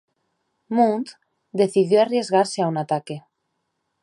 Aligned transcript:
Muntz 0.69 1.17
decidió 1.51 2.01
arriesgarse 2.01 2.63
a 2.63 2.67
un 2.67 2.77
ataque. 2.79 3.23